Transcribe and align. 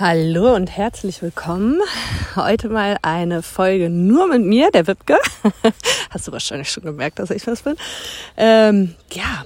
Hallo 0.00 0.54
und 0.54 0.70
herzlich 0.70 1.22
willkommen. 1.22 1.80
Heute 2.36 2.68
mal 2.68 2.98
eine 3.02 3.42
Folge 3.42 3.90
nur 3.90 4.28
mit 4.28 4.42
mir, 4.44 4.70
der 4.70 4.86
Wipke. 4.86 5.18
Hast 6.10 6.28
du 6.28 6.30
wahrscheinlich 6.30 6.70
schon 6.70 6.84
gemerkt, 6.84 7.18
dass 7.18 7.30
ich 7.30 7.44
was 7.48 7.62
bin. 7.62 7.74
Ähm, 8.36 8.94
ja, 9.12 9.44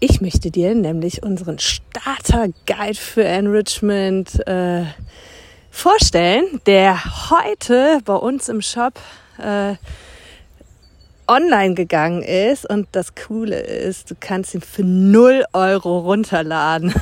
ich 0.00 0.22
möchte 0.22 0.50
dir 0.50 0.74
nämlich 0.74 1.22
unseren 1.22 1.58
Starter-Guide 1.58 2.94
für 2.94 3.24
Enrichment 3.24 4.46
äh, 4.48 4.84
vorstellen, 5.70 6.62
der 6.64 7.28
heute 7.28 7.98
bei 8.06 8.14
uns 8.14 8.48
im 8.48 8.62
Shop 8.62 8.94
äh, 9.36 9.74
online 11.32 11.74
gegangen 11.74 12.22
ist. 12.22 12.68
Und 12.68 12.88
das 12.92 13.14
Coole 13.14 13.58
ist, 13.58 14.10
du 14.10 14.14
kannst 14.18 14.54
ihn 14.54 14.60
für 14.60 14.84
0 14.84 15.44
Euro 15.52 16.00
runterladen. 16.00 16.92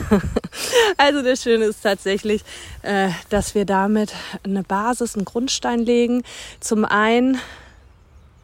also 0.97 1.23
das 1.23 1.43
Schöne 1.43 1.65
ist 1.65 1.83
tatsächlich, 1.83 2.43
äh, 2.83 3.09
dass 3.29 3.55
wir 3.55 3.65
damit 3.65 4.13
eine 4.45 4.63
Basis, 4.63 5.17
einen 5.17 5.25
Grundstein 5.25 5.81
legen. 5.81 6.23
Zum 6.61 6.85
einen, 6.85 7.39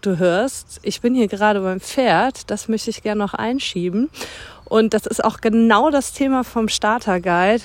du 0.00 0.18
hörst, 0.18 0.80
ich 0.82 1.00
bin 1.00 1.14
hier 1.14 1.28
gerade 1.28 1.60
beim 1.60 1.80
Pferd, 1.80 2.50
das 2.50 2.68
möchte 2.68 2.90
ich 2.90 3.02
gerne 3.02 3.20
noch 3.20 3.34
einschieben. 3.34 4.10
Und 4.64 4.92
das 4.92 5.06
ist 5.06 5.24
auch 5.24 5.40
genau 5.40 5.90
das 5.90 6.12
Thema 6.12 6.42
vom 6.42 6.68
Starter 6.68 7.20
Guide. 7.20 7.62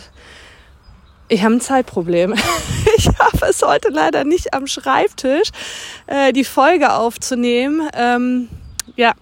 Ich 1.28 1.44
habe 1.44 1.56
ein 1.56 1.62
Zeitproblem. 1.62 2.36
Ich 2.98 3.08
habe 3.08 3.48
es 3.50 3.62
heute 3.62 3.90
leider 3.90 4.24
nicht 4.24 4.54
am 4.54 4.68
Schreibtisch, 4.68 5.50
äh, 6.08 6.34
die 6.34 6.44
Folge 6.44 6.94
aufzunehmen. 6.94 7.90
Ähm, 7.94 8.50
ja, 8.96 9.14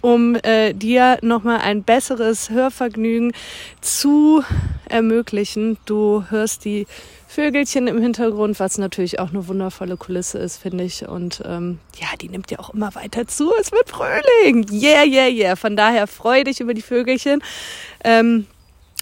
um 0.00 0.36
äh, 0.36 0.72
dir 0.74 1.18
nochmal 1.22 1.58
ein 1.58 1.82
besseres 1.82 2.50
Hörvergnügen 2.50 3.32
zu 3.80 4.42
ermöglichen. 4.88 5.76
Du 5.86 6.24
hörst 6.28 6.64
die 6.64 6.86
Vögelchen 7.26 7.88
im 7.88 8.00
Hintergrund, 8.00 8.58
was 8.58 8.78
natürlich 8.78 9.18
auch 9.18 9.30
eine 9.30 9.48
wundervolle 9.48 9.96
Kulisse 9.96 10.38
ist, 10.38 10.56
finde 10.56 10.84
ich. 10.84 11.06
Und 11.06 11.42
ähm, 11.44 11.78
ja, 12.00 12.08
die 12.20 12.28
nimmt 12.28 12.50
ja 12.50 12.58
auch 12.58 12.70
immer 12.70 12.94
weiter 12.94 13.26
zu. 13.26 13.52
Es 13.60 13.70
wird 13.70 13.88
Frühling. 13.88 14.66
Yeah, 14.72 15.04
yeah, 15.04 15.28
yeah. 15.28 15.56
Von 15.56 15.76
daher 15.76 16.06
freue 16.06 16.44
dich 16.44 16.60
über 16.60 16.74
die 16.74 16.82
Vögelchen. 16.82 17.42
Ähm, 18.02 18.46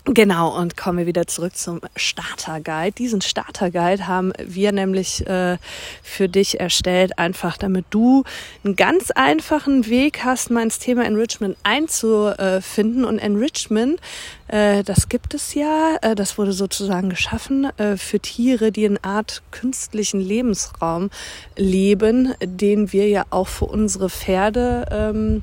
Genau, 0.09 0.57
und 0.57 0.77
kommen 0.77 0.99
wir 0.99 1.07
wieder 1.07 1.27
zurück 1.27 1.57
zum 1.57 1.81
Starter 1.97 2.61
Guide. 2.61 2.93
Diesen 2.93 3.23
Starter 3.23 3.73
Guide 3.73 4.07
haben 4.07 4.33
wir 4.39 4.71
nämlich 4.71 5.27
äh, 5.27 5.59
für 6.01 6.29
dich 6.29 6.61
erstellt, 6.61 7.19
einfach 7.19 7.57
damit 7.57 7.87
du 7.91 8.23
einen 8.63 8.77
ganz 8.77 9.11
einfachen 9.11 9.89
Weg 9.89 10.21
hast, 10.25 10.53
mal 10.53 10.63
ins 10.63 10.79
Thema 10.79 11.05
Enrichment 11.05 11.57
einzufinden. 11.65 13.05
Und 13.05 13.19
Enrichment, 13.19 13.99
äh, 14.47 14.85
das 14.85 15.09
gibt 15.09 15.35
es 15.35 15.55
ja, 15.55 15.97
äh, 16.03 16.15
das 16.15 16.39
wurde 16.39 16.53
sozusagen 16.53 17.11
geschaffen 17.11 17.65
äh, 17.77 17.97
für 17.97 18.21
Tiere, 18.21 18.71
die 18.71 18.85
in 18.85 19.03
Art 19.03 19.43
künstlichen 19.51 20.21
Lebensraum 20.21 21.11
leben, 21.57 22.33
den 22.41 22.93
wir 22.93 23.09
ja 23.09 23.25
auch 23.31 23.49
für 23.49 23.65
unsere 23.65 24.09
Pferde 24.09 24.87
ähm, 24.93 25.43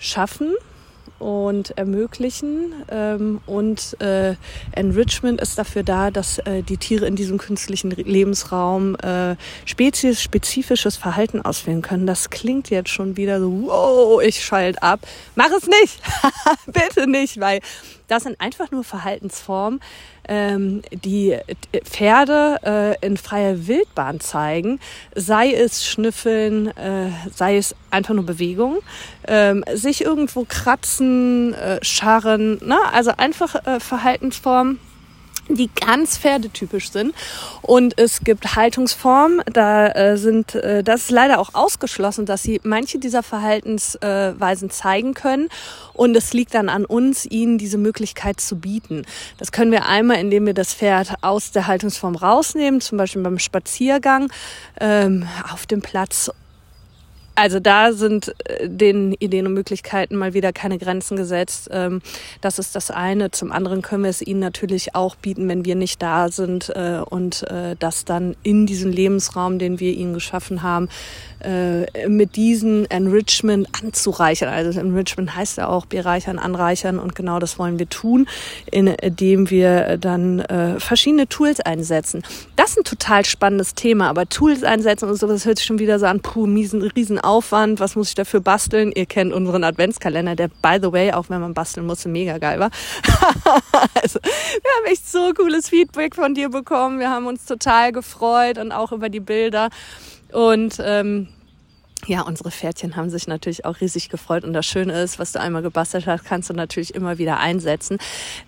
schaffen 0.00 0.56
und 1.18 1.76
ermöglichen. 1.76 2.72
Ähm, 2.90 3.40
und 3.46 4.00
äh, 4.00 4.34
Enrichment 4.72 5.40
ist 5.40 5.58
dafür 5.58 5.82
da, 5.82 6.10
dass 6.10 6.38
äh, 6.38 6.62
die 6.62 6.76
Tiere 6.76 7.06
in 7.06 7.16
diesem 7.16 7.38
künstlichen 7.38 7.90
Lebensraum 7.90 8.96
äh, 8.96 9.36
spezies 9.64 10.22
spezifisches 10.22 10.96
Verhalten 10.96 11.42
auswählen 11.42 11.82
können. 11.82 12.06
Das 12.06 12.30
klingt 12.30 12.70
jetzt 12.70 12.90
schon 12.90 13.16
wieder 13.16 13.40
so, 13.40 13.50
wow, 13.66 14.22
ich 14.22 14.44
schalte 14.44 14.82
ab. 14.82 15.00
Mach 15.34 15.50
es 15.50 15.66
nicht! 15.66 16.00
Bitte 16.66 17.08
nicht, 17.08 17.40
weil 17.40 17.60
das 18.08 18.24
sind 18.24 18.40
einfach 18.40 18.70
nur 18.70 18.84
Verhaltensformen, 18.84 19.80
ähm, 20.28 20.82
die 20.90 21.38
Pferde 21.84 22.96
äh, 23.00 23.06
in 23.06 23.16
freier 23.16 23.66
Wildbahn 23.66 24.20
zeigen, 24.20 24.80
sei 25.14 25.52
es 25.52 25.86
Schnüffeln, 25.86 26.76
äh, 26.76 27.10
sei 27.32 27.56
es 27.56 27.74
einfach 27.90 28.14
nur 28.14 28.26
Bewegung, 28.26 28.78
ähm, 29.26 29.64
sich 29.72 30.02
irgendwo 30.04 30.44
kratzen, 30.48 31.54
äh, 31.54 31.78
scharren, 31.82 32.58
ne? 32.64 32.78
also 32.92 33.12
einfach 33.16 33.54
äh, 33.66 33.80
Verhaltensformen 33.80 34.80
die 35.48 35.70
ganz 35.74 36.18
pferdetypisch 36.18 36.90
sind. 36.90 37.14
Und 37.62 37.98
es 37.98 38.20
gibt 38.20 38.56
Haltungsformen, 38.56 39.42
da 39.52 39.88
äh, 39.88 40.16
sind, 40.16 40.54
äh, 40.54 40.82
das 40.82 41.02
ist 41.02 41.10
leider 41.10 41.38
auch 41.38 41.54
ausgeschlossen, 41.54 42.26
dass 42.26 42.42
sie 42.42 42.60
manche 42.64 42.98
dieser 42.98 43.22
Verhaltensweisen 43.22 44.70
zeigen 44.70 45.14
können. 45.14 45.48
Und 45.94 46.16
es 46.16 46.32
liegt 46.32 46.54
dann 46.54 46.68
an 46.68 46.84
uns, 46.84 47.26
ihnen 47.26 47.58
diese 47.58 47.78
Möglichkeit 47.78 48.40
zu 48.40 48.56
bieten. 48.56 49.04
Das 49.38 49.52
können 49.52 49.72
wir 49.72 49.86
einmal, 49.86 50.18
indem 50.18 50.46
wir 50.46 50.54
das 50.54 50.74
Pferd 50.74 51.14
aus 51.22 51.50
der 51.50 51.66
Haltungsform 51.66 52.14
rausnehmen, 52.14 52.80
zum 52.80 52.98
Beispiel 52.98 53.22
beim 53.22 53.38
Spaziergang 53.38 54.30
ähm, 54.80 55.26
auf 55.52 55.66
dem 55.66 55.82
Platz 55.82 56.30
also 57.38 57.60
da 57.60 57.92
sind 57.92 58.34
äh, 58.48 58.68
den 58.68 59.12
Ideen 59.12 59.46
und 59.46 59.54
Möglichkeiten 59.54 60.16
mal 60.16 60.34
wieder 60.34 60.52
keine 60.52 60.76
Grenzen 60.76 61.16
gesetzt. 61.16 61.68
Ähm, 61.70 62.02
das 62.40 62.58
ist 62.58 62.74
das 62.74 62.90
eine. 62.90 63.30
Zum 63.30 63.52
anderen 63.52 63.80
können 63.80 64.02
wir 64.02 64.10
es 64.10 64.20
ihnen 64.22 64.40
natürlich 64.40 64.96
auch 64.96 65.14
bieten, 65.14 65.48
wenn 65.48 65.64
wir 65.64 65.76
nicht 65.76 66.02
da 66.02 66.30
sind 66.30 66.70
äh, 66.70 67.00
und 67.08 67.44
äh, 67.44 67.76
das 67.78 68.04
dann 68.04 68.34
in 68.42 68.66
diesen 68.66 68.90
Lebensraum, 68.90 69.60
den 69.60 69.78
wir 69.78 69.92
ihnen 69.92 70.14
geschaffen 70.14 70.62
haben, 70.62 70.88
mit 72.08 72.34
diesen 72.34 72.90
Enrichment 72.90 73.68
anzureichern. 73.80 74.48
Also 74.48 74.80
Enrichment 74.80 75.36
heißt 75.36 75.58
ja 75.58 75.68
auch 75.68 75.86
bereichern, 75.86 76.36
anreichern 76.36 76.98
und 76.98 77.14
genau 77.14 77.38
das 77.38 77.60
wollen 77.60 77.78
wir 77.78 77.88
tun, 77.88 78.26
indem 78.72 79.48
wir 79.48 79.98
dann 79.98 80.42
verschiedene 80.78 81.28
Tools 81.28 81.60
einsetzen. 81.60 82.24
Das 82.56 82.70
ist 82.70 82.78
ein 82.78 82.84
total 82.84 83.24
spannendes 83.24 83.76
Thema, 83.76 84.08
aber 84.08 84.28
Tools 84.28 84.64
einsetzen 84.64 85.08
und 85.08 85.14
so, 85.14 85.28
das 85.28 85.44
hört 85.44 85.58
sich 85.58 85.66
schon 85.68 85.78
wieder 85.78 86.00
so 86.00 86.06
an, 86.06 86.18
puh, 86.18 86.48
miesen, 86.48 86.82
riesen 86.82 87.20
Aufwand, 87.28 87.78
was 87.78 87.94
muss 87.94 88.08
ich 88.08 88.14
dafür 88.14 88.40
basteln? 88.40 88.90
Ihr 88.94 89.06
kennt 89.06 89.32
unseren 89.32 89.62
Adventskalender, 89.62 90.34
der 90.34 90.48
by 90.48 90.78
the 90.80 90.90
way, 90.90 91.12
auch 91.12 91.28
wenn 91.28 91.40
man 91.40 91.54
basteln 91.54 91.86
musste, 91.86 92.08
mega 92.08 92.38
geil 92.38 92.58
war. 92.58 92.70
also, 93.94 94.18
wir 94.22 94.70
haben 94.76 94.86
echt 94.86 95.08
so 95.08 95.32
cooles 95.34 95.68
Feedback 95.68 96.14
von 96.14 96.34
dir 96.34 96.48
bekommen. 96.48 96.98
Wir 96.98 97.10
haben 97.10 97.26
uns 97.26 97.44
total 97.44 97.92
gefreut 97.92 98.58
und 98.58 98.72
auch 98.72 98.92
über 98.92 99.10
die 99.10 99.20
Bilder. 99.20 99.68
Und 100.32 100.80
ähm, 100.82 101.28
ja, 102.06 102.22
unsere 102.22 102.50
Pferdchen 102.50 102.96
haben 102.96 103.10
sich 103.10 103.26
natürlich 103.26 103.64
auch 103.64 103.80
riesig 103.80 104.08
gefreut 104.08 104.44
und 104.44 104.52
das 104.52 104.66
Schöne 104.66 105.02
ist, 105.02 105.18
was 105.18 105.32
du 105.32 105.40
einmal 105.40 105.62
gebastelt 105.62 106.06
hast, 106.06 106.24
kannst 106.24 106.48
du 106.48 106.54
natürlich 106.54 106.94
immer 106.94 107.18
wieder 107.18 107.38
einsetzen. 107.38 107.98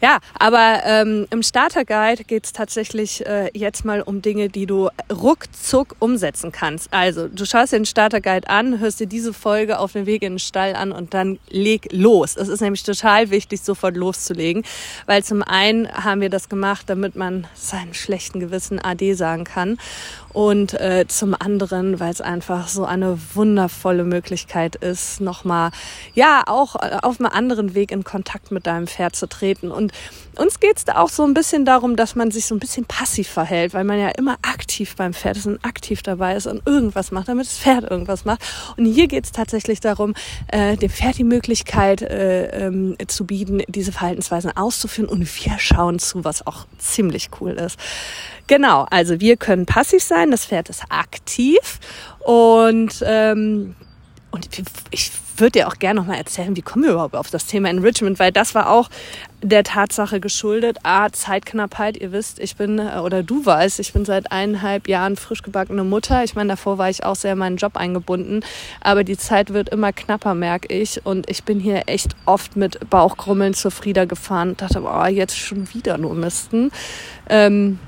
Ja, 0.01 0.19
aber 0.39 0.83
ähm, 0.85 1.27
im 1.31 1.43
Starter 1.43 1.85
Guide 1.85 2.25
geht 2.25 2.47
es 2.47 2.53
tatsächlich 2.53 3.27
äh, 3.27 3.51
jetzt 3.53 3.85
mal 3.85 4.03
um 4.03 4.23
Dinge, 4.23 4.49
die 4.49 4.67
du 4.67 4.89
ruckzuck 5.13 5.97
umsetzen 5.99 6.53
kannst. 6.53 6.93
Also 6.93 7.29
du 7.29 7.45
schaust 7.45 7.73
dir 7.73 7.79
den 7.79 7.87
Starter 7.87 8.21
Guide 8.21 8.49
an, 8.49 8.79
hörst 8.79 9.01
dir 9.01 9.07
diese 9.07 9.33
Folge 9.33 9.79
auf 9.79 9.93
dem 9.93 10.07
Weg 10.07 10.23
in 10.23 10.35
den 10.35 10.39
Stall 10.39 10.75
an 10.75 10.93
und 10.93 11.13
dann 11.13 11.39
leg 11.49 11.89
los. 11.93 12.37
Es 12.37 12.49
ist 12.49 12.61
nämlich 12.61 12.85
total 12.85 13.31
wichtig, 13.31 13.61
sofort 13.63 13.97
loszulegen, 13.97 14.65
weil 15.07 15.25
zum 15.25 15.43
einen 15.43 15.91
haben 15.93 16.21
wir 16.21 16.31
das 16.31 16.49
gemacht, 16.49 16.85
damit 16.89 17.17
man 17.17 17.47
seinen 17.55 17.95
schlechten 17.95 18.41
Gewissen 18.41 18.79
AD 18.79 19.15
sagen 19.15 19.45
kann 19.45 19.77
und 20.33 20.75
äh, 20.75 21.07
zum 21.09 21.35
anderen, 21.39 21.99
weil 21.99 22.11
es 22.11 22.21
einfach 22.21 22.69
so 22.69 22.85
eine 22.85 23.19
wundervolle 23.35 24.05
Möglichkeit 24.05 24.77
ist, 24.77 25.21
nochmal, 25.21 25.71
ja, 26.15 26.45
auch 26.47 26.77
äh, 26.77 26.99
auf 27.03 27.19
einem 27.19 27.31
anderen 27.31 27.75
Weg 27.75 27.91
in 27.91 28.05
Kontakt 28.05 28.51
mit 28.51 28.67
deinem 28.67 28.87
Pferd 28.87 29.17
zu 29.17 29.29
treten. 29.29 29.71
Und 29.71 29.93
uns 30.37 30.61
geht's 30.61 30.85
da 30.85 30.97
auch 30.97 31.09
so 31.09 31.25
ein 31.25 31.35
bisschen 31.35 31.65
darum, 31.65 31.97
dass 31.97 32.15
man 32.15 32.31
sich 32.31 32.47
so 32.47 32.55
ein 32.55 32.61
bisschen 32.61 32.85
passiv 32.85 33.29
verhält, 33.29 33.75
weil 33.75 33.85
man 33.85 33.99
ja 33.99 34.09
immer 34.11 34.37
aktiv 34.43 34.95
beim 34.97 35.15
Pferd 35.15 35.37
ist 35.37 35.47
und 35.47 35.65
aktiv 35.65 36.03
dabei 36.03 36.37
ist 36.37 36.47
und 36.47 36.63
irgendwas 36.67 37.11
macht, 37.11 37.29
damit 37.29 37.47
das 37.47 37.59
Pferd 37.59 37.91
irgendwas 37.91 38.25
macht. 38.25 38.41
Und 38.77 38.87
hier 38.87 39.09
geht's 39.09 39.33
tatsächlich 39.33 39.81
darum, 39.81 40.15
äh, 40.49 40.77
dem 40.77 40.91
Pferd 40.91 41.19
die 41.19 41.25
Möglichkeit 41.25 42.03
äh, 42.03 42.67
ähm, 42.67 42.97
zu 43.09 43.27
bieten, 43.27 43.63
diese 43.69 43.93
Verhaltensweisen 43.93 44.57
auszuführen 44.57 45.09
und 45.09 45.21
wir 45.45 45.59
schauen 45.59 45.99
zu, 45.99 46.25
was 46.25 46.47
auch 46.47 46.67
ziemlich 46.79 47.31
cool 47.41 47.53
ist. 47.53 47.79
Genau, 48.51 48.85
also 48.91 49.21
wir 49.21 49.37
können 49.37 49.65
passiv 49.65 50.03
sein, 50.03 50.20
das 50.29 50.47
Pferd 50.47 50.69
ist 50.69 50.83
aktiv 50.91 51.81
und 52.25 53.03
ähm, 53.07 53.75
und 54.33 54.49
ich 54.91 55.11
würde 55.41 55.53
dir 55.53 55.69
auch 55.69 55.79
gerne 55.79 56.01
noch 56.01 56.07
mal 56.07 56.17
erzählen, 56.17 56.55
wie 56.55 56.63
kommen 56.63 56.85
wir 56.85 56.93
überhaupt 56.93 57.17
auf 57.17 57.31
das 57.31 57.47
Thema 57.47 57.69
Enrichment, 57.69 58.19
weil 58.19 58.31
das 58.31 58.55
war 58.55 58.71
auch 58.71 58.89
der 59.43 59.65
Tatsache 59.65 60.21
geschuldet. 60.21 60.79
A, 60.83 61.11
Zeitknappheit. 61.11 61.97
Ihr 61.97 62.13
wisst, 62.13 62.39
ich 62.39 62.57
bin, 62.57 62.79
äh, 62.79 62.99
oder 62.99 63.23
du 63.23 63.45
weißt, 63.45 63.81
ich 63.81 63.93
bin 63.93 64.05
seit 64.05 64.31
eineinhalb 64.31 64.87
Jahren 64.87 65.17
frisch 65.17 65.43
gebackene 65.43 65.83
Mutter. 65.83 66.23
Ich 66.23 66.35
meine, 66.35 66.51
davor 66.51 66.79
war 66.79 66.91
ich 66.91 67.05
auch 67.05 67.17
sehr 67.17 67.33
in 67.33 67.39
meinen 67.39 67.57
Job 67.57 67.77
eingebunden. 67.77 68.45
Aber 68.81 69.03
die 69.03 69.17
Zeit 69.17 69.53
wird 69.53 69.71
immer 69.71 69.93
knapper, 69.93 70.35
merke 70.35 70.73
ich. 70.73 71.05
Und 71.05 71.29
ich 71.31 71.45
bin 71.45 71.59
hier 71.59 71.85
echt 71.87 72.15
oft 72.27 72.57
mit 72.57 72.91
Bauchkrummeln 72.91 73.55
zur 73.55 73.71
Frieda 73.71 74.05
gefahren 74.05 74.57
dachte, 74.57 74.83
boah, 74.83 75.09
jetzt 75.09 75.39
schon 75.39 75.73
wieder 75.73 75.97
nur 75.97 76.15
Misten. 76.15 76.71
Ähm, 77.29 77.79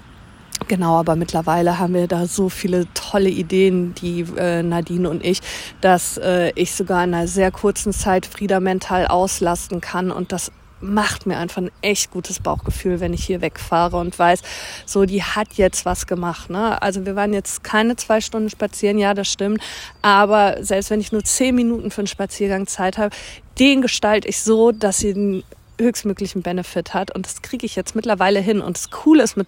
Genau, 0.68 0.98
aber 0.98 1.16
mittlerweile 1.16 1.78
haben 1.78 1.94
wir 1.94 2.06
da 2.06 2.26
so 2.26 2.48
viele 2.48 2.86
tolle 2.94 3.28
Ideen, 3.28 3.94
die 3.94 4.26
äh, 4.36 4.62
Nadine 4.62 5.08
und 5.08 5.24
ich, 5.24 5.40
dass 5.80 6.18
äh, 6.18 6.52
ich 6.54 6.74
sogar 6.74 7.04
in 7.04 7.14
einer 7.14 7.28
sehr 7.28 7.50
kurzen 7.50 7.92
Zeit 7.92 8.26
Frieda 8.26 8.60
mental 8.60 9.06
auslasten 9.06 9.80
kann 9.80 10.10
und 10.10 10.32
das 10.32 10.52
macht 10.82 11.26
mir 11.26 11.38
einfach 11.38 11.62
ein 11.62 11.70
echt 11.80 12.10
gutes 12.10 12.40
Bauchgefühl, 12.40 13.00
wenn 13.00 13.14
ich 13.14 13.24
hier 13.24 13.40
wegfahre 13.40 13.96
und 13.96 14.18
weiß, 14.18 14.42
so, 14.84 15.04
die 15.04 15.22
hat 15.22 15.54
jetzt 15.54 15.84
was 15.84 16.06
gemacht. 16.06 16.50
Ne? 16.50 16.80
Also 16.82 17.06
wir 17.06 17.14
waren 17.14 17.32
jetzt 17.32 17.62
keine 17.62 17.96
zwei 17.96 18.20
Stunden 18.20 18.50
spazieren, 18.50 18.98
ja, 18.98 19.14
das 19.14 19.28
stimmt. 19.28 19.62
Aber 20.02 20.56
selbst 20.60 20.90
wenn 20.90 21.00
ich 21.00 21.12
nur 21.12 21.22
zehn 21.22 21.54
Minuten 21.54 21.90
für 21.90 22.00
einen 22.00 22.08
Spaziergang 22.08 22.66
Zeit 22.66 22.98
habe, 22.98 23.14
den 23.58 23.80
gestalte 23.80 24.28
ich 24.28 24.42
so, 24.42 24.72
dass 24.72 24.98
sie 24.98 25.14
den 25.14 25.44
höchstmöglichen 25.80 26.42
Benefit 26.42 26.94
hat. 26.94 27.14
Und 27.14 27.26
das 27.26 27.42
kriege 27.42 27.64
ich 27.64 27.76
jetzt 27.76 27.94
mittlerweile 27.94 28.40
hin. 28.40 28.60
Und 28.60 28.76
das 28.76 28.90
Coole 28.90 29.22
ist, 29.22 29.36
mit 29.36 29.46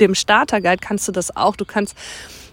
dem 0.00 0.14
Starter-Guide 0.14 0.78
kannst 0.80 1.08
du 1.08 1.12
das 1.12 1.36
auch. 1.36 1.56
Du 1.56 1.64
kannst 1.64 1.94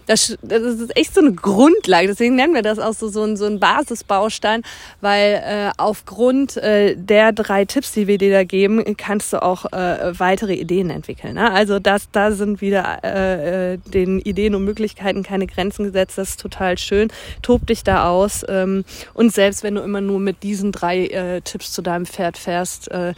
das, 0.06 0.36
das 0.42 0.62
ist 0.62 0.96
echt 0.96 1.14
so 1.14 1.20
eine 1.20 1.32
Grundlage. 1.32 2.08
Deswegen 2.08 2.34
nennen 2.36 2.54
wir 2.54 2.62
das 2.62 2.78
auch 2.78 2.94
so, 2.94 3.08
so, 3.08 3.22
ein, 3.22 3.36
so 3.36 3.46
ein 3.46 3.60
Basisbaustein, 3.60 4.62
weil 5.00 5.42
äh, 5.44 5.70
aufgrund 5.76 6.56
äh, 6.56 6.96
der 6.96 7.32
drei 7.32 7.64
Tipps, 7.64 7.92
die 7.92 8.06
wir 8.06 8.18
dir 8.18 8.32
da 8.32 8.44
geben, 8.44 8.96
kannst 8.96 9.32
du 9.32 9.42
auch 9.42 9.66
äh, 9.72 10.18
weitere 10.18 10.54
Ideen 10.54 10.90
entwickeln. 10.90 11.34
Ne? 11.34 11.50
Also 11.50 11.78
das, 11.78 12.10
da 12.10 12.32
sind 12.32 12.60
wieder 12.60 13.00
äh, 13.04 13.72
äh, 13.74 13.78
den 13.78 14.20
Ideen 14.20 14.54
und 14.54 14.64
Möglichkeiten 14.64 15.22
keine 15.22 15.46
Grenzen 15.46 15.84
gesetzt. 15.84 16.18
Das 16.18 16.30
ist 16.30 16.40
total 16.40 16.78
schön. 16.78 17.08
Tob 17.42 17.66
dich 17.66 17.84
da 17.84 18.08
aus. 18.08 18.44
Ähm, 18.48 18.84
und 19.14 19.32
selbst 19.32 19.62
wenn 19.62 19.74
du 19.74 19.82
immer 19.82 20.00
nur 20.00 20.18
mit 20.18 20.42
diesen 20.42 20.72
drei 20.72 21.06
äh, 21.06 21.40
Tipps 21.40 21.72
zu 21.72 21.82
deinem 21.82 22.06
Pferd 22.06 22.38
fährst, 22.38 22.90
äh, 22.90 23.14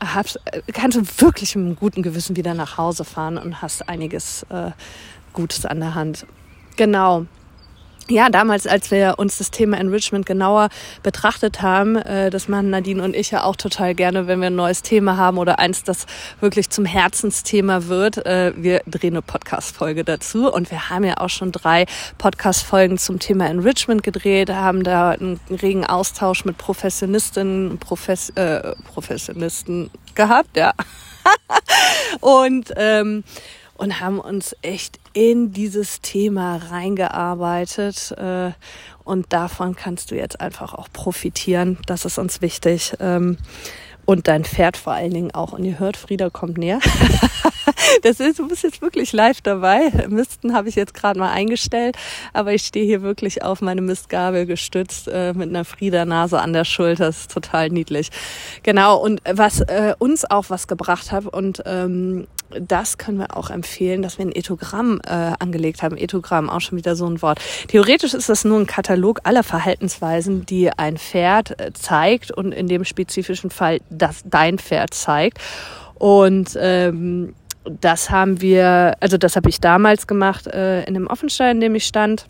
hast, 0.00 0.40
kannst 0.72 0.98
du 0.98 1.02
wirklich 1.22 1.56
mit 1.56 1.66
einem 1.66 1.76
guten 1.76 2.02
Gewissen 2.02 2.36
wieder 2.36 2.54
nach 2.54 2.78
Hause 2.78 3.04
fahren 3.04 3.38
und 3.38 3.62
hast 3.62 3.88
einiges 3.88 4.44
äh, 4.50 4.70
Gutes 5.36 5.64
an 5.64 5.78
der 5.78 5.94
Hand. 5.94 6.26
Genau. 6.76 7.26
Ja, 8.08 8.28
damals, 8.30 8.68
als 8.68 8.92
wir 8.92 9.14
uns 9.18 9.38
das 9.38 9.50
Thema 9.50 9.78
Enrichment 9.78 10.26
genauer 10.26 10.68
betrachtet 11.02 11.60
haben, 11.60 11.96
äh, 11.96 12.30
das 12.30 12.46
machen 12.46 12.70
Nadine 12.70 13.02
und 13.02 13.16
ich 13.16 13.32
ja 13.32 13.42
auch 13.42 13.56
total 13.56 13.96
gerne, 13.96 14.28
wenn 14.28 14.40
wir 14.40 14.46
ein 14.46 14.54
neues 14.54 14.82
Thema 14.82 15.16
haben 15.16 15.38
oder 15.38 15.58
eins, 15.58 15.82
das 15.82 16.06
wirklich 16.38 16.70
zum 16.70 16.84
Herzensthema 16.84 17.88
wird. 17.88 18.24
Äh, 18.24 18.52
wir 18.56 18.82
drehen 18.86 19.14
eine 19.14 19.22
Podcast-Folge 19.22 20.04
dazu 20.04 20.52
und 20.52 20.70
wir 20.70 20.88
haben 20.88 21.02
ja 21.02 21.14
auch 21.16 21.30
schon 21.30 21.50
drei 21.50 21.86
Podcast-Folgen 22.16 22.96
zum 22.96 23.18
Thema 23.18 23.48
Enrichment 23.48 24.04
gedreht, 24.04 24.50
haben 24.50 24.84
da 24.84 25.10
einen 25.10 25.40
regen 25.50 25.84
Austausch 25.84 26.44
mit 26.44 26.58
Professionistinnen, 26.58 27.78
Profes 27.78 28.30
äh, 28.30 28.76
Professionisten 28.94 29.90
gehabt, 30.14 30.56
ja. 30.56 30.72
und 32.20 32.72
ähm, 32.76 33.24
und 33.78 34.00
haben 34.00 34.20
uns 34.20 34.56
echt 34.62 34.98
in 35.16 35.50
dieses 35.50 36.02
Thema 36.02 36.56
reingearbeitet. 36.56 38.12
Äh, 38.18 38.50
und 39.02 39.32
davon 39.32 39.74
kannst 39.74 40.10
du 40.10 40.14
jetzt 40.14 40.42
einfach 40.42 40.74
auch 40.74 40.88
profitieren. 40.92 41.78
Das 41.86 42.04
ist 42.04 42.18
uns 42.18 42.42
wichtig. 42.42 42.92
Ähm, 43.00 43.38
und 44.04 44.28
dein 44.28 44.44
Pferd 44.44 44.76
vor 44.76 44.92
allen 44.92 45.14
Dingen 45.14 45.30
auch. 45.30 45.54
Und 45.54 45.64
ihr 45.64 45.78
hört, 45.78 45.96
Frieda 45.96 46.28
kommt 46.28 46.58
näher. 46.58 46.80
das 48.02 48.20
ist, 48.20 48.38
du 48.38 48.46
bist 48.46 48.62
jetzt 48.62 48.82
wirklich 48.82 49.14
live 49.14 49.40
dabei. 49.40 49.90
Misten 50.08 50.54
habe 50.54 50.68
ich 50.68 50.74
jetzt 50.74 50.92
gerade 50.92 51.18
mal 51.18 51.32
eingestellt, 51.32 51.96
aber 52.34 52.52
ich 52.52 52.62
stehe 52.62 52.84
hier 52.84 53.00
wirklich 53.00 53.42
auf 53.42 53.62
meine 53.62 53.80
Mistgabel 53.80 54.44
gestützt 54.44 55.08
äh, 55.08 55.32
mit 55.32 55.48
einer 55.48 55.64
Frieda-Nase 55.64 56.38
an 56.38 56.52
der 56.52 56.64
Schulter. 56.64 57.06
Das 57.06 57.20
ist 57.20 57.30
total 57.30 57.70
niedlich. 57.70 58.10
Genau. 58.62 58.98
Und 58.98 59.22
was 59.24 59.60
äh, 59.62 59.94
uns 59.98 60.30
auch 60.30 60.50
was 60.50 60.68
gebracht 60.68 61.10
hat 61.10 61.24
und 61.24 61.62
ähm, 61.64 62.26
das 62.50 62.98
können 62.98 63.18
wir 63.18 63.36
auch 63.36 63.50
empfehlen, 63.50 64.02
dass 64.02 64.18
wir 64.18 64.26
ein 64.26 64.34
Ethogramm 64.34 65.00
äh, 65.06 65.32
angelegt 65.38 65.82
haben. 65.82 65.96
Ethogramm, 65.96 66.48
auch 66.50 66.60
schon 66.60 66.78
wieder 66.78 66.96
so 66.96 67.06
ein 67.06 67.22
Wort. 67.22 67.40
Theoretisch 67.68 68.14
ist 68.14 68.28
das 68.28 68.44
nur 68.44 68.58
ein 68.58 68.66
Katalog 68.66 69.20
aller 69.24 69.42
Verhaltensweisen, 69.42 70.46
die 70.46 70.70
ein 70.70 70.96
Pferd 70.96 71.60
äh, 71.60 71.72
zeigt 71.72 72.30
und 72.30 72.52
in 72.52 72.68
dem 72.68 72.84
spezifischen 72.84 73.50
Fall 73.50 73.80
das 73.90 74.22
dein 74.24 74.58
Pferd 74.58 74.94
zeigt. 74.94 75.38
Und 75.94 76.56
ähm, 76.60 77.34
das 77.64 78.10
haben 78.10 78.40
wir, 78.40 78.96
also 79.00 79.18
das 79.18 79.36
habe 79.36 79.48
ich 79.48 79.60
damals 79.60 80.06
gemacht 80.06 80.46
äh, 80.46 80.84
in 80.84 80.94
dem 80.94 81.06
Offenstein, 81.06 81.56
in 81.56 81.60
dem 81.60 81.74
ich 81.74 81.84
stand 81.84 82.26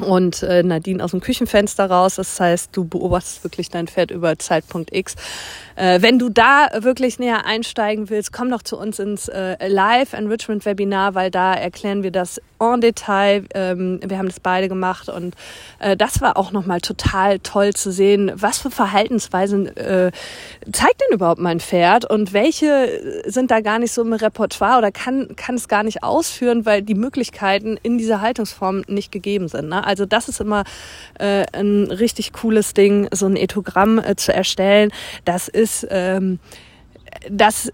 und 0.00 0.42
äh, 0.42 0.62
Nadine 0.62 1.02
aus 1.02 1.12
dem 1.12 1.20
Küchenfenster 1.20 1.86
raus. 1.90 2.16
Das 2.16 2.38
heißt, 2.38 2.70
du 2.72 2.84
beobachtest 2.84 3.44
wirklich 3.44 3.70
dein 3.70 3.86
Pferd 3.86 4.10
über 4.10 4.38
Zeitpunkt 4.38 4.94
X. 4.94 5.14
Äh, 5.76 6.02
wenn 6.02 6.18
du 6.18 6.28
da 6.28 6.68
wirklich 6.78 7.18
näher 7.18 7.46
einsteigen 7.46 8.10
willst, 8.10 8.32
komm 8.32 8.50
doch 8.50 8.62
zu 8.62 8.78
uns 8.78 8.98
ins 8.98 9.28
äh, 9.28 9.56
Live 9.66 10.12
Enrichment 10.12 10.64
Webinar, 10.64 11.14
weil 11.14 11.30
da 11.30 11.54
erklären 11.54 12.02
wir 12.02 12.10
das 12.10 12.40
en 12.60 12.80
Detail. 12.80 13.44
Ähm, 13.54 14.00
wir 14.04 14.18
haben 14.18 14.28
das 14.28 14.40
beide 14.40 14.68
gemacht 14.68 15.08
und 15.08 15.34
äh, 15.80 15.96
das 15.96 16.20
war 16.20 16.36
auch 16.36 16.52
nochmal 16.52 16.80
total 16.80 17.38
toll 17.40 17.72
zu 17.72 17.90
sehen, 17.90 18.32
was 18.34 18.58
für 18.58 18.70
Verhaltensweisen 18.70 19.76
äh, 19.76 20.12
zeigt 20.72 21.00
denn 21.00 21.14
überhaupt 21.14 21.40
mein 21.40 21.60
Pferd 21.60 22.08
und 22.08 22.32
welche 22.32 23.22
sind 23.26 23.50
da 23.50 23.60
gar 23.60 23.78
nicht 23.78 23.92
so 23.92 24.02
im 24.02 24.12
Repertoire 24.12 24.78
oder 24.78 24.92
kann, 24.92 25.34
kann 25.36 25.56
es 25.56 25.68
gar 25.68 25.82
nicht 25.82 26.02
ausführen, 26.02 26.66
weil 26.66 26.82
die 26.82 26.94
Möglichkeiten 26.94 27.78
in 27.82 27.98
dieser 27.98 28.20
Haltungsform 28.20 28.84
nicht 28.86 29.10
gegeben 29.12 29.48
sind. 29.48 29.68
Ne? 29.68 29.83
Also 29.84 30.06
das 30.06 30.28
ist 30.28 30.40
immer 30.40 30.64
äh, 31.18 31.44
ein 31.52 31.90
richtig 31.90 32.32
cooles 32.32 32.74
Ding, 32.74 33.08
so 33.12 33.26
ein 33.26 33.36
Ethogramm 33.36 33.98
äh, 33.98 34.16
zu 34.16 34.32
erstellen. 34.32 34.90
Das 35.24 35.48
ist 35.48 35.86
ähm, 35.90 36.38
das 37.30 37.72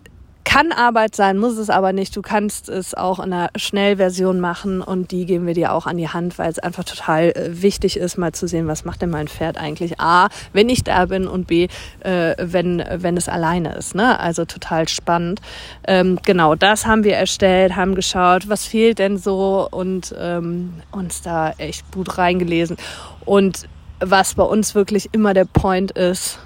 kann 0.51 0.73
Arbeit 0.73 1.15
sein, 1.15 1.39
muss 1.39 1.59
es 1.59 1.71
aber 1.71 1.93
nicht. 1.93 2.17
Du 2.17 2.23
kannst 2.23 2.69
es 2.69 2.93
auch 2.95 3.21
in 3.21 3.33
einer 3.33 3.51
Schnellversion 3.55 4.41
machen 4.41 4.81
und 4.83 5.13
die 5.13 5.25
geben 5.25 5.47
wir 5.47 5.55
dir 5.55 5.73
auch 5.73 5.87
an 5.87 5.97
die 5.97 6.09
Hand, 6.09 6.41
weil 6.41 6.51
es 6.51 6.59
einfach 6.59 6.83
total 6.83 7.31
äh, 7.31 7.63
wichtig 7.63 7.97
ist, 7.97 8.19
mal 8.19 8.33
zu 8.33 8.49
sehen, 8.49 8.67
was 8.67 8.85
macht 8.85 9.01
denn 9.01 9.11
mein 9.11 9.29
Pferd 9.29 9.57
eigentlich? 9.59 10.01
A, 10.01 10.29
wenn 10.53 10.69
ich 10.69 10.83
da 10.83 11.07
bin 11.07 11.29
und 11.29 11.47
B, 11.47 11.69
äh, 12.01 12.35
wenn, 12.37 12.85
wenn 12.93 13.17
es 13.17 13.29
alleine 13.29 13.77
ist. 13.77 13.95
Ne? 13.95 14.19
Also 14.19 14.45
total 14.45 14.89
spannend. 14.89 15.41
Ähm, 15.87 16.19
genau, 16.25 16.57
das 16.57 16.85
haben 16.85 17.05
wir 17.05 17.15
erstellt, 17.15 17.77
haben 17.77 17.95
geschaut, 17.95 18.49
was 18.49 18.67
fehlt 18.67 18.99
denn 18.99 19.19
so 19.19 19.69
und 19.71 20.13
ähm, 20.19 20.73
uns 20.91 21.23
da 21.23 21.53
echt 21.59 21.93
gut 21.93 22.19
reingelesen. 22.19 22.77
Und 23.25 23.69
was 24.01 24.35
bei 24.35 24.43
uns 24.43 24.75
wirklich 24.75 25.11
immer 25.13 25.33
der 25.33 25.45
Point 25.45 25.93
ist, 25.93 26.41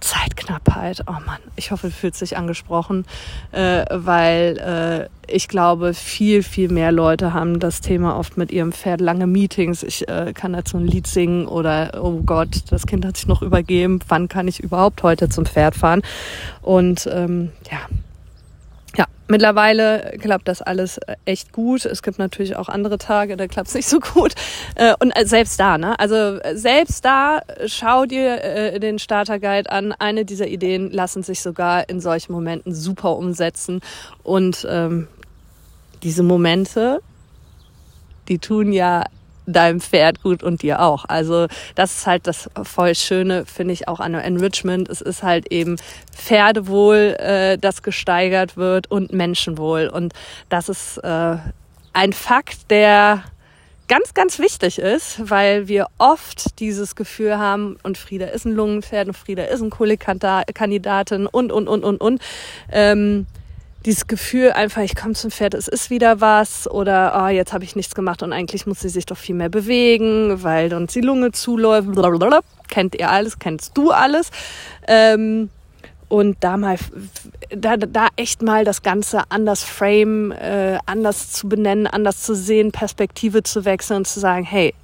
Zeitknappheit. 0.00 1.04
Oh 1.06 1.12
Mann, 1.24 1.40
ich 1.56 1.70
hoffe, 1.70 1.88
du 1.88 1.92
fühlst 1.92 2.20
dich 2.20 2.36
angesprochen, 2.36 3.04
äh, 3.52 3.84
weil 3.90 5.08
äh, 5.28 5.32
ich 5.32 5.48
glaube, 5.48 5.94
viel, 5.94 6.42
viel 6.42 6.68
mehr 6.68 6.92
Leute 6.92 7.32
haben 7.32 7.58
das 7.58 7.80
Thema 7.80 8.16
oft 8.16 8.36
mit 8.36 8.50
ihrem 8.50 8.72
Pferd. 8.72 9.00
Lange 9.00 9.26
Meetings, 9.26 9.82
ich 9.82 10.08
äh, 10.08 10.32
kann 10.34 10.52
dazu 10.52 10.76
ein 10.76 10.86
Lied 10.86 11.06
singen 11.06 11.46
oder, 11.46 12.00
oh 12.02 12.22
Gott, 12.24 12.64
das 12.70 12.86
Kind 12.86 13.04
hat 13.04 13.16
sich 13.16 13.26
noch 13.26 13.42
übergeben, 13.42 14.00
wann 14.08 14.28
kann 14.28 14.48
ich 14.48 14.60
überhaupt 14.60 15.02
heute 15.02 15.28
zum 15.28 15.46
Pferd 15.46 15.74
fahren? 15.74 16.02
Und 16.62 17.08
ähm, 17.12 17.50
ja, 17.70 17.78
Mittlerweile 19.28 20.16
klappt 20.20 20.46
das 20.46 20.62
alles 20.62 20.98
äh, 20.98 21.16
echt 21.24 21.52
gut. 21.52 21.84
Es 21.84 22.02
gibt 22.02 22.18
natürlich 22.18 22.56
auch 22.56 22.68
andere 22.68 22.98
Tage, 22.98 23.36
da 23.36 23.48
klappt 23.48 23.68
es 23.68 23.74
nicht 23.74 23.88
so 23.88 24.00
gut. 24.00 24.34
Äh, 24.74 24.94
und 25.00 25.10
äh, 25.12 25.24
selbst 25.24 25.58
da, 25.58 25.78
ne? 25.78 25.98
Also 25.98 26.38
selbst 26.52 27.02
da, 27.04 27.40
schau 27.64 28.04
dir 28.04 28.78
den 28.78 28.98
Starter-Guide 28.98 29.70
an. 29.70 29.92
Eine 29.92 30.26
dieser 30.26 30.48
Ideen 30.48 30.90
lassen 30.90 31.22
sich 31.22 31.40
sogar 31.40 31.88
in 31.88 32.00
solchen 32.00 32.32
Momenten 32.32 32.74
super 32.74 33.16
umsetzen. 33.16 33.80
Und 34.22 34.66
ähm, 34.68 35.08
diese 36.02 36.22
Momente, 36.22 37.00
die 38.28 38.38
tun 38.38 38.72
ja 38.72 39.04
deinem 39.46 39.80
Pferd 39.80 40.22
gut 40.22 40.42
und 40.42 40.62
dir 40.62 40.80
auch. 40.80 41.04
Also 41.06 41.46
das 41.74 41.98
ist 41.98 42.06
halt 42.06 42.26
das 42.26 42.50
voll 42.62 42.94
Schöne, 42.94 43.46
finde 43.46 43.72
ich 43.74 43.88
auch 43.88 44.00
an 44.00 44.14
Enrichment. 44.14 44.88
Es 44.88 45.00
ist 45.00 45.22
halt 45.22 45.50
eben 45.52 45.76
Pferdewohl, 46.12 47.16
äh, 47.18 47.58
das 47.58 47.82
gesteigert 47.82 48.56
wird 48.56 48.90
und 48.90 49.12
Menschenwohl. 49.12 49.88
Und 49.88 50.12
das 50.48 50.68
ist 50.68 50.98
äh, 50.98 51.36
ein 51.92 52.12
Fakt, 52.12 52.70
der 52.70 53.24
ganz, 53.88 54.14
ganz 54.14 54.38
wichtig 54.38 54.78
ist, 54.78 55.30
weil 55.30 55.68
wir 55.68 55.86
oft 55.98 56.58
dieses 56.60 56.96
Gefühl 56.96 57.38
haben, 57.38 57.76
und 57.82 57.98
Frieda 57.98 58.26
ist 58.26 58.44
ein 58.44 58.52
Lungenpferd 58.52 59.08
und 59.08 59.16
Frieda 59.16 59.44
ist 59.44 59.62
ein 59.62 59.70
Kohlekandidatin 59.70 61.26
und, 61.26 61.52
und, 61.52 61.68
und, 61.68 61.84
und, 61.84 62.00
und. 62.00 62.20
Ähm, 62.70 63.26
dieses 63.84 64.06
Gefühl 64.06 64.52
einfach, 64.52 64.82
ich 64.82 64.96
komme 64.96 65.14
zum 65.14 65.30
Pferd, 65.30 65.54
es 65.54 65.68
ist 65.68 65.90
wieder 65.90 66.20
was 66.20 66.68
oder 66.68 67.22
oh, 67.24 67.28
jetzt 67.28 67.52
habe 67.52 67.64
ich 67.64 67.76
nichts 67.76 67.94
gemacht 67.94 68.22
und 68.22 68.32
eigentlich 68.32 68.66
muss 68.66 68.80
sie 68.80 68.88
sich 68.88 69.06
doch 69.06 69.16
viel 69.16 69.34
mehr 69.34 69.48
bewegen, 69.48 70.42
weil 70.42 70.72
uns 70.74 70.92
die 70.92 71.00
Lunge 71.00 71.32
zuläuft. 71.32 71.92
Blablabla. 71.92 72.40
Kennt 72.68 72.96
ihr 72.96 73.10
alles, 73.10 73.38
kennst 73.38 73.76
du 73.76 73.92
alles. 73.92 74.30
Ähm, 74.88 75.50
und 76.08 76.36
da 76.40 76.56
mal, 76.56 76.76
da, 77.50 77.76
da 77.76 78.08
echt 78.16 78.42
mal 78.42 78.64
das 78.64 78.82
Ganze 78.82 79.22
anders 79.28 79.64
frame, 79.64 80.32
äh, 80.32 80.78
anders 80.86 81.32
zu 81.32 81.48
benennen, 81.48 81.86
anders 81.86 82.22
zu 82.22 82.34
sehen, 82.34 82.72
Perspektive 82.72 83.42
zu 83.42 83.64
wechseln 83.64 83.98
und 83.98 84.06
zu 84.06 84.20
sagen, 84.20 84.44
hey, 84.44 84.74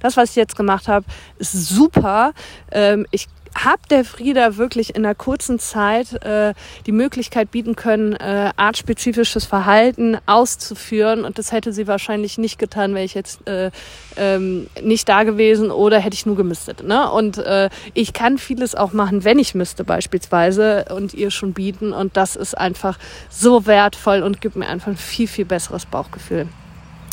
das, 0.00 0.16
was 0.16 0.30
ich 0.30 0.36
jetzt 0.36 0.56
gemacht 0.56 0.88
habe, 0.88 1.06
ist 1.38 1.52
super. 1.52 2.32
Ähm, 2.70 3.06
ich 3.10 3.28
habe 3.54 3.82
der 3.90 4.04
Frieda 4.04 4.56
wirklich 4.56 4.94
in 4.94 5.04
einer 5.04 5.14
kurzen 5.14 5.58
Zeit 5.58 6.22
äh, 6.24 6.54
die 6.86 6.92
Möglichkeit 6.92 7.50
bieten 7.50 7.76
können, 7.76 8.14
äh, 8.14 8.50
artspezifisches 8.56 9.44
Verhalten 9.44 10.18
auszuführen. 10.26 11.24
Und 11.24 11.38
das 11.38 11.52
hätte 11.52 11.72
sie 11.72 11.86
wahrscheinlich 11.86 12.38
nicht 12.38 12.58
getan, 12.58 12.94
wäre 12.94 13.04
ich 13.04 13.14
jetzt 13.14 13.46
äh, 13.46 13.70
ähm, 14.16 14.68
nicht 14.82 15.08
da 15.08 15.22
gewesen 15.24 15.70
oder 15.70 15.98
hätte 15.98 16.14
ich 16.14 16.26
nur 16.26 16.36
gemistet. 16.36 16.82
Ne? 16.82 17.10
Und 17.10 17.38
äh, 17.38 17.68
ich 17.94 18.12
kann 18.12 18.38
vieles 18.38 18.74
auch 18.74 18.92
machen, 18.92 19.24
wenn 19.24 19.38
ich 19.38 19.54
müsste 19.54 19.84
beispielsweise 19.84 20.86
und 20.94 21.14
ihr 21.14 21.30
schon 21.30 21.52
bieten. 21.52 21.92
Und 21.92 22.16
das 22.16 22.36
ist 22.36 22.56
einfach 22.56 22.98
so 23.30 23.66
wertvoll 23.66 24.22
und 24.22 24.40
gibt 24.40 24.56
mir 24.56 24.68
einfach 24.68 24.88
ein 24.88 24.96
viel, 24.96 25.28
viel 25.28 25.44
besseres 25.44 25.86
Bauchgefühl. 25.86 26.48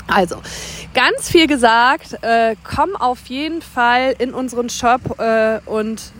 Also, 0.09 0.37
ganz 0.93 1.29
viel 1.29 1.47
gesagt. 1.47 2.17
Äh, 2.23 2.55
komm 2.63 2.95
auf 2.95 3.27
jeden 3.27 3.61
Fall 3.61 4.15
in 4.17 4.33
unseren 4.33 4.69
Shop 4.69 5.19
äh, 5.19 5.59
und 5.65 6.11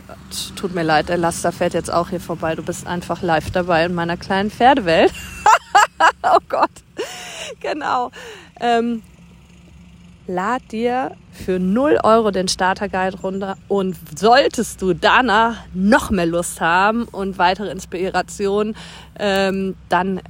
tut 0.54 0.74
mir 0.74 0.84
leid, 0.84 1.08
der 1.08 1.16
Laster 1.16 1.52
fährt 1.52 1.74
jetzt 1.74 1.92
auch 1.92 2.10
hier 2.10 2.20
vorbei. 2.20 2.54
Du 2.54 2.62
bist 2.62 2.86
einfach 2.86 3.22
live 3.22 3.50
dabei 3.50 3.84
in 3.84 3.94
meiner 3.94 4.16
kleinen 4.16 4.50
Pferdewelt. 4.50 5.12
oh 6.22 6.38
Gott. 6.48 6.70
Genau. 7.60 8.10
Ähm, 8.60 9.02
lad 10.26 10.62
dir 10.70 11.16
für 11.32 11.58
0 11.58 11.98
Euro 12.04 12.30
den 12.30 12.46
Starterguide 12.46 13.20
runter 13.20 13.56
und 13.68 13.96
solltest 14.16 14.80
du 14.82 14.94
danach 14.94 15.56
noch 15.74 16.10
mehr 16.10 16.26
Lust 16.26 16.60
haben 16.60 17.04
und 17.04 17.38
weitere 17.38 17.70
Inspirationen, 17.70 18.76
ähm, 19.18 19.74
dann 19.88 20.20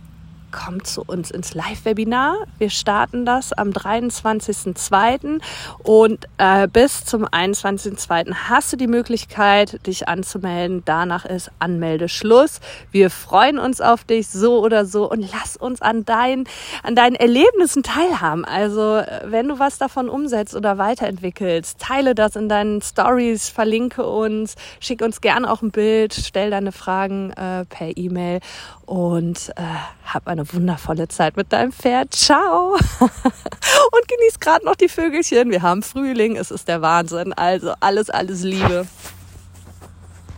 kommt 0.50 0.87
zu 0.87 1.02
uns 1.02 1.30
ins 1.30 1.54
Live-Webinar. 1.54 2.37
Wir 2.59 2.71
starten 2.71 3.25
das 3.25 3.52
am 3.52 3.71
23.02. 3.71 5.40
und 5.83 6.26
äh, 6.38 6.69
bis 6.69 7.04
zum 7.04 7.25
21.02. 7.25 8.35
hast 8.49 8.73
du 8.73 8.76
die 8.76 8.87
Möglichkeit, 8.87 9.87
dich 9.87 10.09
anzumelden. 10.09 10.83
Danach 10.85 11.25
ist 11.25 11.50
Anmeldeschluss. 11.59 12.61
Wir 12.90 13.11
freuen 13.11 13.59
uns 13.59 13.80
auf 13.80 14.04
dich 14.04 14.28
so 14.28 14.61
oder 14.61 14.87
so 14.87 15.11
und 15.11 15.21
lass 15.33 15.57
uns 15.57 15.83
an, 15.83 16.04
dein, 16.04 16.45
an 16.83 16.95
deinen 16.95 17.16
Erlebnissen 17.16 17.83
teilhaben. 17.83 18.45
Also 18.45 19.02
wenn 19.25 19.49
du 19.49 19.59
was 19.59 19.78
davon 19.78 20.09
umsetzt 20.09 20.54
oder 20.54 20.78
weiterentwickelst, 20.78 21.78
teile 21.78 22.14
das 22.14 22.37
in 22.37 22.49
deinen 22.49 22.83
Stories, 22.83 23.49
verlinke 23.49 24.07
uns, 24.07 24.57
schick 24.80 25.02
uns 25.02 25.21
gerne 25.21 25.50
auch 25.50 25.62
ein 25.62 25.71
Bild, 25.71 26.14
stell 26.14 26.50
deine 26.50 26.73
Fragen 26.73 27.30
äh, 27.30 27.64
per 27.66 27.97
E-Mail 27.97 28.40
und 28.90 29.52
äh, 29.54 29.62
hab 30.04 30.26
eine 30.26 30.52
wundervolle 30.52 31.06
Zeit 31.06 31.37
mit 31.37 31.52
deinem 31.52 31.70
Pferd. 31.70 32.12
Ciao! 32.12 32.73
und 33.00 34.09
genieß 34.09 34.40
gerade 34.40 34.64
noch 34.64 34.75
die 34.75 34.88
Vögelchen. 34.88 35.52
Wir 35.52 35.62
haben 35.62 35.85
Frühling, 35.85 36.35
es 36.37 36.50
ist 36.50 36.66
der 36.66 36.82
Wahnsinn. 36.82 37.32
Also 37.32 37.73
alles, 37.78 38.11
alles 38.11 38.42
Liebe. 38.42 38.88